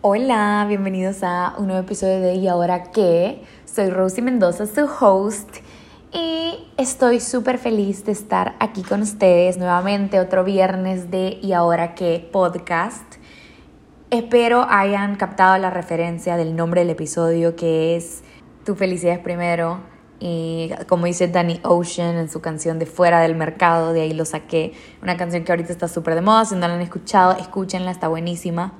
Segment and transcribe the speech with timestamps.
[0.00, 3.42] Hola, bienvenidos a un nuevo episodio de ¿Y ahora qué?
[3.64, 5.56] Soy Rosy Mendoza, su host,
[6.12, 11.96] y estoy súper feliz de estar aquí con ustedes nuevamente otro viernes de ¿Y ahora
[11.96, 12.28] qué?
[12.32, 13.16] podcast.
[14.10, 18.22] Espero hayan captado la referencia del nombre del episodio que es
[18.64, 19.80] Tu felicidad es primero.
[20.20, 24.24] Y como dice Danny Ocean en su canción de Fuera del Mercado, de ahí lo
[24.24, 24.74] saqué.
[25.02, 28.06] Una canción que ahorita está súper de moda, si no la han escuchado, escúchenla, está
[28.06, 28.74] buenísima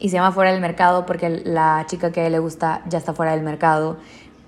[0.00, 2.98] y se llama Fuera del Mercado porque la chica que a él le gusta ya
[2.98, 3.98] está fuera del mercado,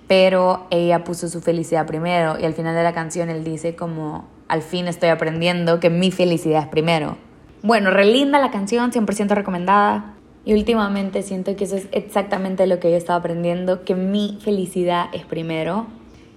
[0.08, 4.26] pero ella puso su felicidad primero y al final de la canción él dice como
[4.48, 7.16] al fin estoy aprendiendo que mi felicidad es primero.
[7.62, 10.14] Bueno, relinda la canción, 100% recomendada.
[10.44, 15.06] Y últimamente siento que eso es exactamente lo que yo estaba aprendiendo, que mi felicidad
[15.12, 15.86] es primero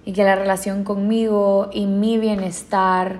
[0.04, 3.18] y que la relación conmigo y mi bienestar,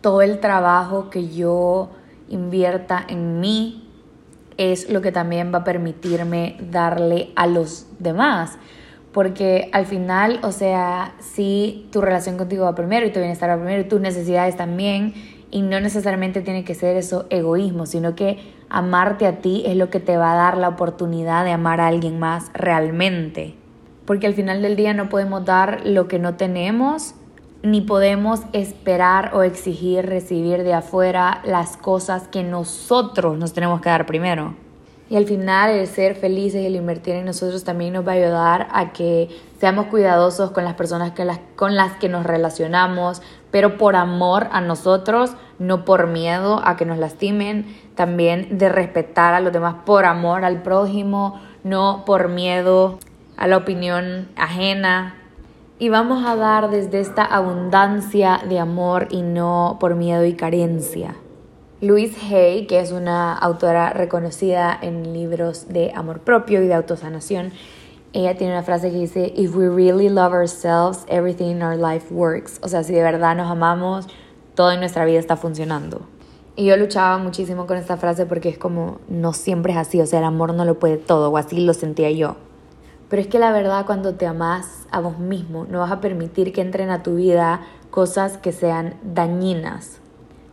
[0.00, 1.90] todo el trabajo que yo
[2.30, 3.87] invierta en mí
[4.58, 8.58] es lo que también va a permitirme darle a los demás.
[9.12, 13.56] Porque al final, o sea, si tu relación contigo va primero y tu bienestar va
[13.56, 15.14] primero y tus necesidades también,
[15.50, 19.88] y no necesariamente tiene que ser eso egoísmo, sino que amarte a ti es lo
[19.88, 23.54] que te va a dar la oportunidad de amar a alguien más realmente.
[24.04, 27.14] Porque al final del día no podemos dar lo que no tenemos
[27.62, 33.88] ni podemos esperar o exigir recibir de afuera las cosas que nosotros nos tenemos que
[33.88, 34.54] dar primero.
[35.10, 38.16] Y al final el ser felices y el invertir en nosotros también nos va a
[38.16, 43.22] ayudar a que seamos cuidadosos con las personas que las, con las que nos relacionamos,
[43.50, 49.32] pero por amor a nosotros, no por miedo a que nos lastimen, también de respetar
[49.32, 52.98] a los demás por amor al prójimo, no por miedo
[53.38, 55.14] a la opinión ajena,
[55.78, 61.14] y vamos a dar desde esta abundancia de amor y no por miedo y carencia.
[61.80, 67.52] Louise Hay, que es una autora reconocida en libros de amor propio y de autosanación,
[68.12, 72.12] ella tiene una frase que dice, If we really love ourselves, everything in our life
[72.12, 72.58] works.
[72.62, 74.08] O sea, si de verdad nos amamos,
[74.56, 76.00] todo en nuestra vida está funcionando.
[76.56, 80.06] Y yo luchaba muchísimo con esta frase porque es como, no siempre es así, o
[80.06, 82.34] sea, el amor no lo puede todo, o así lo sentía yo.
[83.08, 86.52] Pero es que la verdad cuando te amas a vos mismo, no vas a permitir
[86.52, 90.00] que entren a tu vida cosas que sean dañinas.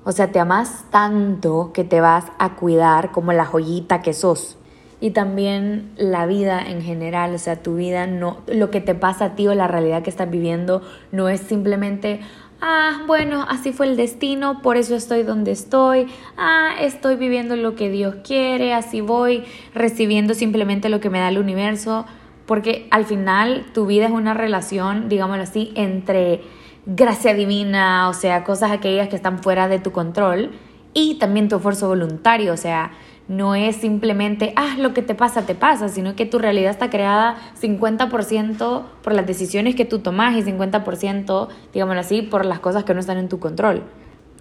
[0.05, 4.57] O sea, te amas tanto que te vas a cuidar como la joyita que sos.
[5.01, 9.25] Y también la vida en general, o sea, tu vida no, lo que te pasa
[9.25, 12.22] a ti o la realidad que estás viviendo no es simplemente,
[12.61, 17.75] ah, bueno, así fue el destino, por eso estoy donde estoy, ah, estoy viviendo lo
[17.75, 19.43] que Dios quiere, así voy
[19.73, 22.05] recibiendo simplemente lo que me da el universo
[22.45, 26.41] porque al final tu vida es una relación, digámoslo así, entre
[26.85, 30.51] gracia divina, o sea, cosas aquellas que están fuera de tu control,
[30.94, 32.91] y también tu esfuerzo voluntario, o sea,
[33.28, 36.89] no es simplemente, ah, lo que te pasa, te pasa, sino que tu realidad está
[36.89, 42.84] creada 50% por las decisiones que tú tomas y 50%, digámoslo así, por las cosas
[42.84, 43.84] que no están en tu control.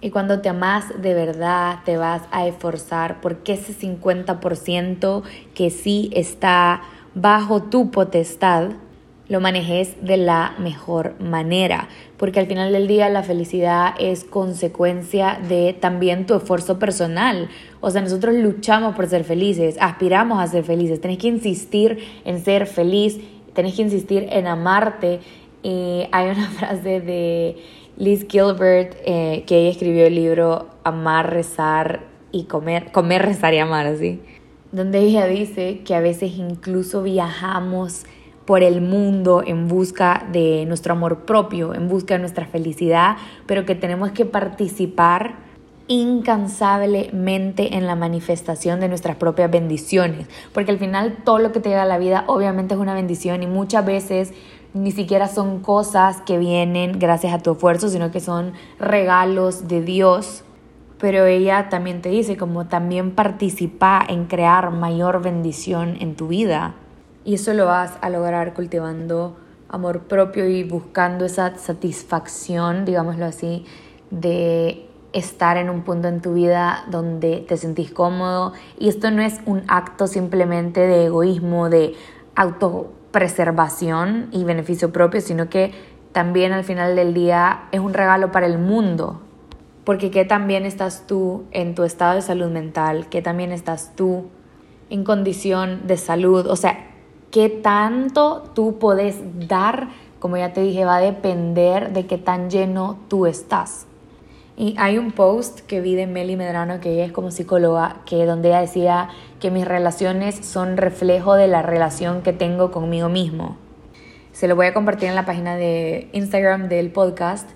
[0.01, 5.23] Y cuando te amas de verdad, te vas a esforzar porque ese 50%
[5.55, 6.81] que sí está
[7.15, 8.71] bajo tu potestad,
[9.27, 11.87] lo manejes de la mejor manera,
[12.17, 17.49] porque al final del día la felicidad es consecuencia de también tu esfuerzo personal.
[17.81, 22.43] O sea, nosotros luchamos por ser felices, aspiramos a ser felices, tenés que insistir en
[22.43, 23.19] ser feliz,
[23.53, 25.21] tenés que insistir en amarte.
[25.63, 27.57] Hay una frase de
[27.97, 32.01] Liz Gilbert eh, que ella escribió el libro Amar, rezar
[32.31, 34.19] y comer, comer, rezar y amar, así
[34.75, 38.03] donde ella dice que a veces incluso viajamos
[38.43, 43.15] por el mundo en busca de nuestro amor propio, en busca de nuestra felicidad,
[43.45, 45.35] pero que tenemos que participar
[45.87, 51.69] incansablemente en la manifestación de nuestras propias bendiciones, porque al final todo lo que te
[51.69, 54.33] llega a la vida obviamente es una bendición y muchas veces
[54.73, 59.81] ni siquiera son cosas que vienen gracias a tu esfuerzo, sino que son regalos de
[59.81, 60.43] Dios
[60.99, 66.75] pero ella también te dice como también participa en crear mayor bendición en tu vida.
[67.23, 69.35] Y eso lo vas a lograr cultivando
[69.67, 73.65] amor propio y buscando esa satisfacción, digámoslo así,
[74.11, 78.53] de estar en un punto en tu vida donde te sentís cómodo.
[78.77, 81.95] Y esto no es un acto simplemente de egoísmo, de
[82.35, 85.73] autopreservación y beneficio propio, sino que
[86.11, 89.21] también al final del día es un regalo para el mundo,
[89.85, 94.25] porque qué también estás tú en tu estado de salud mental, qué también estás tú
[94.89, 96.91] en condición de salud, o sea,
[97.31, 99.17] qué tanto tú puedes
[99.47, 99.89] dar,
[100.19, 103.85] como ya te dije, va a depender de qué tan lleno tú estás.
[104.57, 108.25] Y hay un post que vi de Meli Medrano, que ella es como psicóloga, que
[108.25, 109.09] donde ella decía
[109.39, 113.57] que mis relaciones son reflejo de la relación que tengo conmigo mismo.
[114.31, 117.49] Se lo voy a compartir en la página de Instagram del podcast,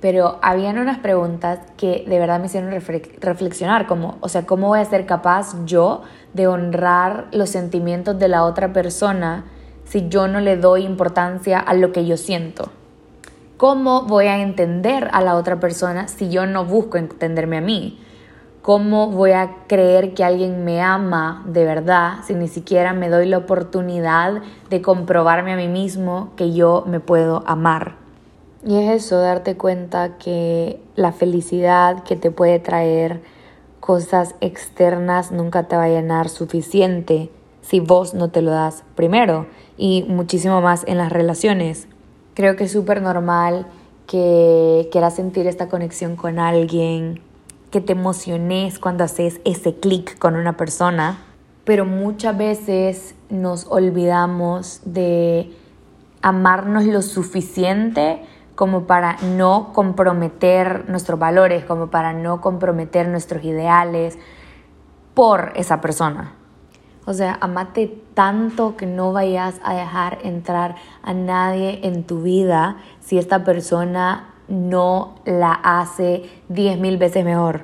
[0.00, 2.70] pero habían unas preguntas que de verdad me hicieron
[3.20, 6.02] reflexionar, como, o sea, ¿cómo voy a ser capaz yo
[6.34, 9.44] de honrar los sentimientos de la otra persona
[9.84, 12.70] si yo no le doy importancia a lo que yo siento?
[13.56, 17.98] ¿Cómo voy a entender a la otra persona si yo no busco entenderme a mí?
[18.60, 23.26] ¿Cómo voy a creer que alguien me ama de verdad si ni siquiera me doy
[23.26, 28.05] la oportunidad de comprobarme a mí mismo que yo me puedo amar?
[28.64, 33.22] Y es eso, darte cuenta que la felicidad que te puede traer
[33.80, 37.30] cosas externas nunca te va a llenar suficiente
[37.60, 41.86] si vos no te lo das primero y muchísimo más en las relaciones.
[42.34, 43.66] Creo que es súper normal
[44.06, 47.20] que quieras sentir esta conexión con alguien,
[47.70, 51.18] que te emociones cuando haces ese clic con una persona,
[51.64, 55.52] pero muchas veces nos olvidamos de
[56.22, 58.20] amarnos lo suficiente
[58.56, 64.18] como para no comprometer nuestros valores, como para no comprometer nuestros ideales
[65.14, 66.32] por esa persona.
[67.04, 70.74] O sea, amate tanto que no vayas a dejar entrar
[71.04, 77.62] a nadie en tu vida si esta persona no la hace diez mil veces mejor.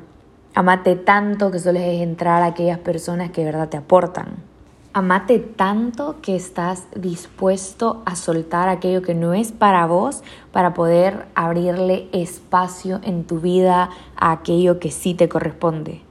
[0.55, 4.52] Amate tanto que solo dejes entrar a aquellas personas que de verdad te aportan.
[4.95, 10.23] Amate tanto que estás dispuesto a soltar aquello que no es para vos
[10.53, 16.03] para poder abrirle espacio en tu vida a aquello que sí te corresponde.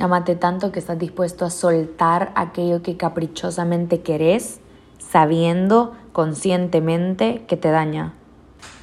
[0.00, 4.58] Amate tanto que estás dispuesto a soltar aquello que caprichosamente querés,
[4.98, 8.12] sabiendo conscientemente que te daña.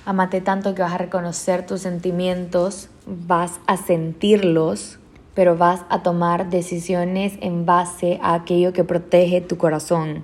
[0.05, 4.99] Amate tanto que vas a reconocer tus sentimientos, vas a sentirlos,
[5.33, 10.23] pero vas a tomar decisiones en base a aquello que protege tu corazón.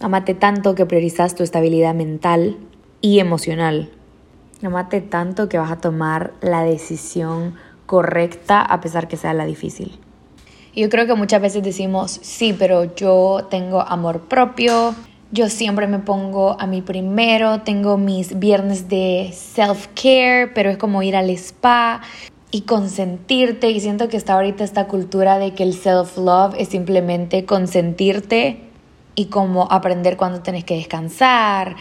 [0.00, 2.58] Amate tanto que priorizas tu estabilidad mental
[3.00, 3.90] y emocional.
[4.62, 7.54] Amate tanto que vas a tomar la decisión
[7.86, 9.98] correcta a pesar que sea la difícil.
[10.74, 14.94] Yo creo que muchas veces decimos, sí, pero yo tengo amor propio,
[15.30, 21.02] yo siempre me pongo a mí primero, tengo mis viernes de self-care, pero es como
[21.02, 22.00] ir al spa
[22.52, 23.70] y consentirte.
[23.70, 28.60] Y siento que está ahorita esta cultura de que el self-love es simplemente consentirte
[29.16, 31.74] y como aprender cuando tenés que descansar,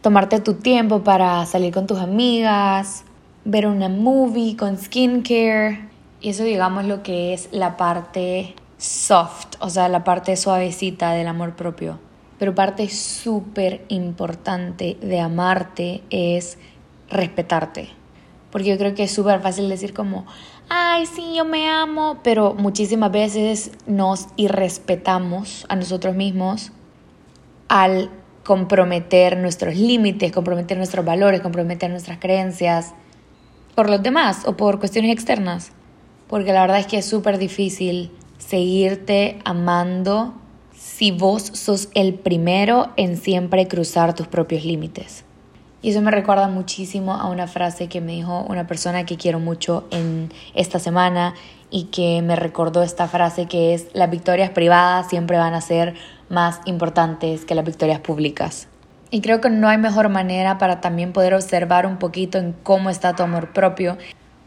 [0.00, 3.04] tomarte tu tiempo para salir con tus amigas,
[3.44, 5.88] ver una movie con skincare
[6.20, 11.26] y eso digamos lo que es la parte soft, o sea, la parte suavecita del
[11.26, 11.98] amor propio.
[12.38, 16.56] Pero parte súper importante de amarte es
[17.10, 17.99] respetarte.
[18.50, 20.26] Porque yo creo que es súper fácil decir como,
[20.68, 26.72] ay, sí, yo me amo, pero muchísimas veces nos irrespetamos a nosotros mismos
[27.68, 28.10] al
[28.44, 32.94] comprometer nuestros límites, comprometer nuestros valores, comprometer nuestras creencias
[33.74, 35.72] por los demás o por cuestiones externas
[36.30, 40.32] porque la verdad es que es súper difícil seguirte amando
[40.72, 45.24] si vos sos el primero en siempre cruzar tus propios límites.
[45.82, 49.40] Y eso me recuerda muchísimo a una frase que me dijo una persona que quiero
[49.40, 51.34] mucho en esta semana
[51.70, 55.94] y que me recordó esta frase que es las victorias privadas siempre van a ser
[56.28, 58.68] más importantes que las victorias públicas.
[59.10, 62.90] Y creo que no hay mejor manera para también poder observar un poquito en cómo
[62.90, 63.96] está tu amor propio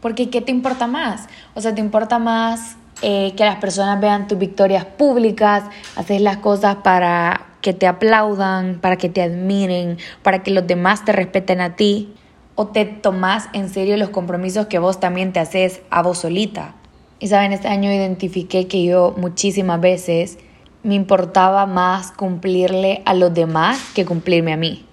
[0.04, 1.28] porque ¿qué te importa más?
[1.54, 5.64] O sea, ¿te importa más eh, que las personas vean tus victorias públicas,
[5.96, 11.04] haces las cosas para que te aplaudan, para que te admiren, para que los demás
[11.04, 12.12] te respeten a ti?
[12.56, 16.74] ¿O te tomas en serio los compromisos que vos también te haces a vos solita?
[17.18, 20.38] Y saben, este año identifiqué que yo muchísimas veces
[20.82, 24.84] me importaba más cumplirle a los demás que cumplirme a mí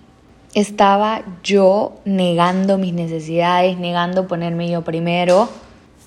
[0.54, 5.50] estaba yo negando mis necesidades, negando ponerme yo primero.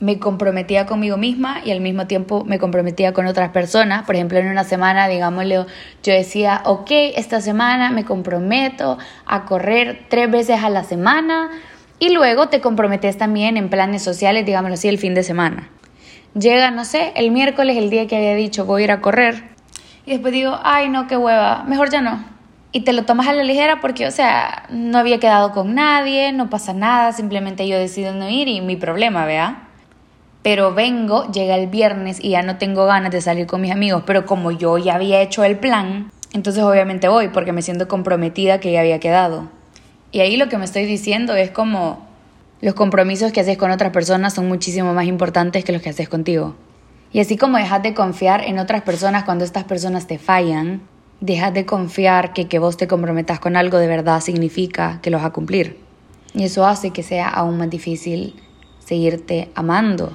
[0.04, 4.04] Me comprometía conmigo misma y al mismo tiempo me comprometía con otras personas.
[4.04, 5.64] Por ejemplo, en una semana, digámosle,
[6.02, 11.50] yo decía, ok, esta semana me comprometo a correr tres veces a la semana
[11.98, 15.70] y luego te comprometes también en planes sociales, digámoslo así, el fin de semana.
[16.38, 19.44] Llega, no sé, el miércoles, el día que había dicho voy a ir a correr.
[20.04, 22.34] Y después digo, ay, no, qué hueva, mejor ya no
[22.74, 26.32] y te lo tomas a la ligera porque, o sea, no había quedado con nadie,
[26.32, 29.68] no pasa nada, simplemente yo decido no ir y mi problema, vea.
[30.44, 34.02] Pero vengo, llega el viernes y ya no tengo ganas de salir con mis amigos,
[34.04, 38.60] pero como yo ya había hecho el plan, entonces obviamente voy porque me siento comprometida
[38.60, 39.48] que ya había quedado.
[40.12, 42.06] Y ahí lo que me estoy diciendo es como,
[42.60, 46.10] Los compromisos que haces con otras personas son muchísimo más importantes que los que haces
[46.10, 46.54] contigo.
[47.10, 50.82] Y así como dejas de confiar en otras personas cuando estas personas te fallan,
[51.20, 55.16] dejas de confiar que que vos te comprometas con algo de verdad significa que lo
[55.16, 55.78] vas a cumplir.
[56.34, 58.34] Y eso hace que sea aún más difícil
[58.78, 60.12] seguirte amando.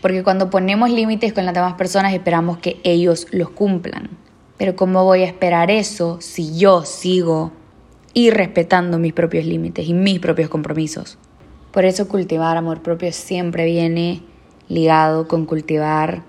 [0.00, 4.08] Porque cuando ponemos límites con las demás personas esperamos que ellos los cumplan.
[4.56, 7.52] Pero ¿cómo voy a esperar eso si yo sigo
[8.14, 11.18] irrespetando mis propios límites y mis propios compromisos?
[11.70, 14.22] Por eso cultivar amor propio siempre viene
[14.68, 16.22] ligado con cultivar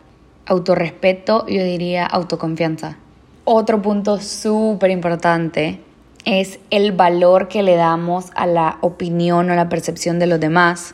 [0.45, 2.97] autorrespeto, yo diría autoconfianza.
[3.43, 5.79] Otro punto súper importante
[6.25, 10.93] es el valor que le damos a la opinión o la percepción de los demás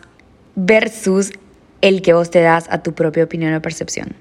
[0.56, 1.32] versus
[1.82, 4.16] el que vos te das a tu propia opinión o percepción.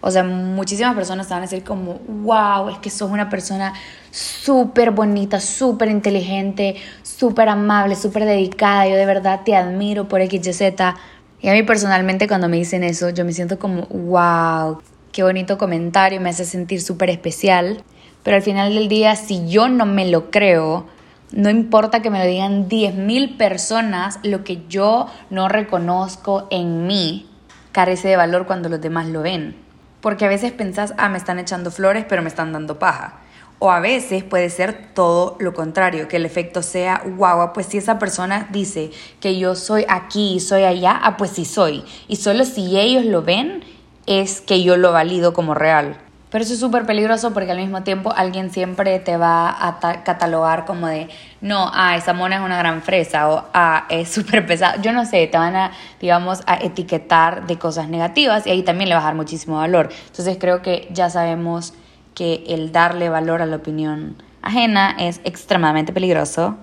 [0.00, 3.72] O sea, muchísimas personas te van a decir como, wow, es que sos una persona
[4.10, 10.60] súper bonita, súper inteligente, súper amable, súper dedicada, yo de verdad te admiro por XYZ.
[11.40, 14.80] Y a mí personalmente cuando me dicen eso, yo me siento como, wow,
[15.12, 17.82] qué bonito comentario, me hace sentir súper especial.
[18.22, 20.86] Pero al final del día, si yo no me lo creo,
[21.32, 27.28] no importa que me lo digan 10.000 personas, lo que yo no reconozco en mí
[27.72, 29.56] carece de valor cuando los demás lo ven.
[30.00, 33.20] Porque a veces pensás, ah, me están echando flores, pero me están dando paja.
[33.60, 37.78] O a veces puede ser todo lo contrario, que el efecto sea, wow, pues si
[37.78, 41.84] esa persona dice que yo soy aquí y soy allá, ah, pues sí soy.
[42.08, 43.62] Y solo si ellos lo ven,
[44.06, 45.96] es que yo lo valido como real.
[46.32, 50.64] Pero eso es súper peligroso porque al mismo tiempo alguien siempre te va a catalogar
[50.64, 51.10] como de,
[51.42, 54.80] no, ah, esa mona es una gran fresa o, ah, es súper pesada.
[54.80, 58.88] Yo no sé, te van a, digamos, a etiquetar de cosas negativas y ahí también
[58.88, 59.90] le vas a dar muchísimo valor.
[60.06, 61.74] Entonces creo que ya sabemos
[62.14, 66.56] que el darle valor a la opinión ajena es extremadamente peligroso.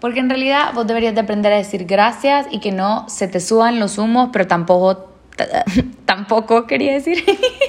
[0.00, 3.40] Porque en realidad vos deberías de aprender a decir gracias y que no se te
[3.40, 5.10] suban los humos, pero tampoco,
[6.06, 7.22] tampoco quería decir.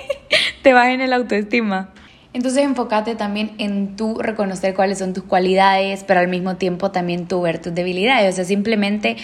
[0.62, 1.90] te en el autoestima.
[2.34, 7.28] Entonces enfócate también en tú reconocer cuáles son tus cualidades, pero al mismo tiempo también
[7.28, 8.34] tú ver tus debilidades.
[8.34, 9.18] O sea, simplemente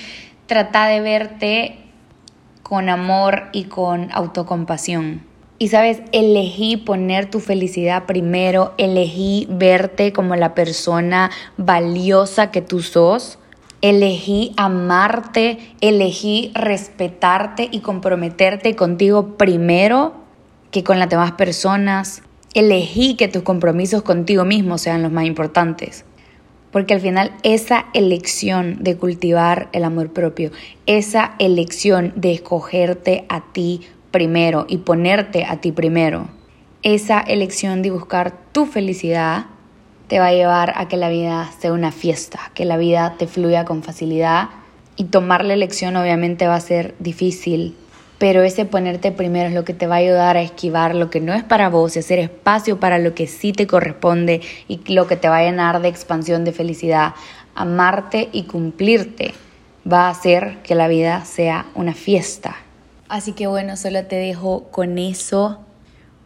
[0.45, 1.77] trata de verte
[2.63, 5.23] con amor y con autocompasión.
[5.57, 12.81] Y sabes, elegí poner tu felicidad primero, elegí verte como la persona valiosa que tú
[12.81, 13.39] sos,
[13.81, 20.26] elegí amarte, elegí respetarte y comprometerte contigo primero
[20.71, 22.23] que con las demás personas.
[22.53, 26.05] Elegí que tus compromisos contigo mismo sean los más importantes.
[26.71, 30.51] Porque al final esa elección de cultivar el amor propio,
[30.85, 33.81] esa elección de escogerte a ti
[34.11, 36.27] primero y ponerte a ti primero,
[36.83, 39.45] esa elección de buscar tu felicidad
[40.07, 43.27] te va a llevar a que la vida sea una fiesta, que la vida te
[43.27, 44.49] fluya con facilidad
[44.95, 47.75] y tomar la elección obviamente va a ser difícil,
[48.17, 51.19] pero ese ponerte primero es lo que te va a ayudar a esquivar lo que
[51.19, 55.07] no es para vos y hacer espacio para lo que sí te corresponde y lo
[55.07, 57.13] que te va a llenar de expansión, de felicidad.
[57.53, 59.33] Amarte y cumplirte
[59.91, 62.55] va a hacer que la vida sea una fiesta.
[63.07, 65.59] Así que bueno, solo te dejo con eso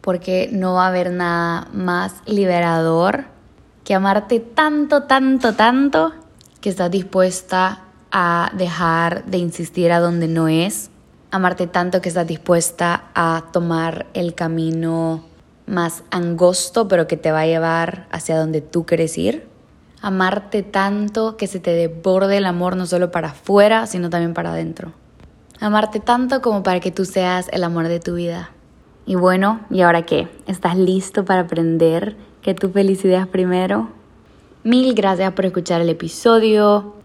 [0.00, 3.26] porque no va a haber nada más liberador
[3.84, 6.12] que amarte tanto, tanto, tanto
[6.60, 10.90] que estás dispuesta a dejar de insistir a donde no es
[11.32, 15.24] amarte tanto que estás dispuesta a tomar el camino
[15.66, 19.48] más angosto, pero que te va a llevar hacia donde tú quieres ir.
[20.02, 24.52] Amarte tanto que se te desborde el amor no solo para afuera, sino también para
[24.52, 24.92] adentro.
[25.58, 28.50] Amarte tanto como para que tú seas el amor de tu vida.
[29.06, 30.28] Y bueno, ¿y ahora qué?
[30.46, 33.88] ¿Estás listo para aprender que tu felicidad es primero?
[34.64, 37.01] Mil gracias por escuchar el episodio.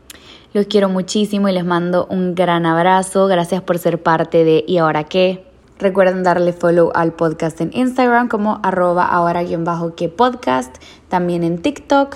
[0.53, 3.27] Los quiero muchísimo y les mando un gran abrazo.
[3.27, 5.45] Gracias por ser parte de ¿Y ahora qué?
[5.79, 10.75] Recuerden darle follow al podcast en Instagram como arroba ahora-que podcast,
[11.07, 12.15] también en TikTok.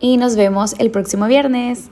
[0.00, 1.90] Y nos vemos el próximo viernes.